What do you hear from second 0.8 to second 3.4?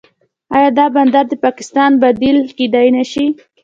بندر د پاکستان بدیل کیدی نشي؟